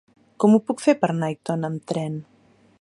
[0.43, 2.17] Com ho puc fer per anar a Aitona amb tren?